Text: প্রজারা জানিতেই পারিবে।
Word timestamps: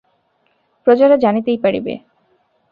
প্রজারা 0.87 1.15
জানিতেই 1.17 1.57
পারিবে। 1.57 1.93